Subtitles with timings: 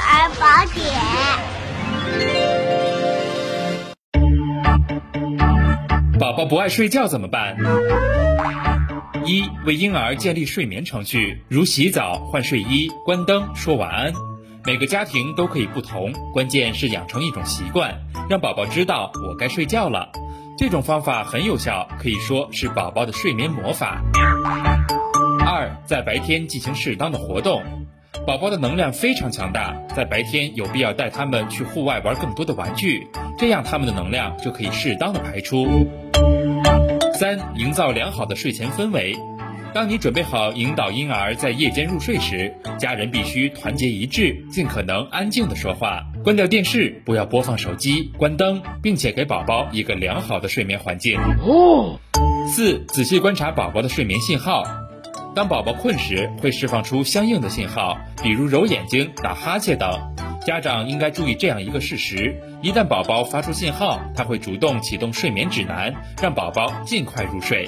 [0.00, 0.80] 儿宝典。
[6.18, 7.56] 宝宝不爱睡觉怎么办？
[9.24, 14.12] 一、为婴儿建立睡眠程序，如洗澡、换睡衣、关灯、说晚安。
[14.64, 20.10] 每个家庭都可以不同，关键是养成一种习惯，让宝宝知道我该睡觉了。
[20.58, 24.02] 这种方法很有效，可以说是宝宝的睡眠魔法。
[25.46, 27.62] 二，在白天进行适当的活动，
[28.26, 33.06] 宝宝的能量非常强大，在白天有必要带他们去户外玩更多的玩具，
[33.38, 35.66] 这样他们的能量就可以适当的排出。
[37.14, 39.16] 三，营造良好的睡前氛围。
[39.72, 51.18] 当你准备好引导婴儿在夜间入睡时，家人必须团结一致，尽可能安静的说话，关掉电视，不要播放手机，关灯，并且给宝宝一个良好的睡眠环境。
[51.40, 51.98] 哦。
[52.48, 54.64] 四，仔细观察宝宝的睡眠信号，
[55.34, 59.88] 当宝宝困时，会释放出相应的信号，比如揉眼睛、打哈欠等。
[60.44, 67.66] 家长应该注意这样一个事实：一旦宝宝发出信号，他会主动启动睡眠指南，让宝宝尽快入睡。